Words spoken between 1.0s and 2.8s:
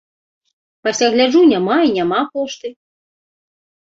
гляджу, няма і няма пошты.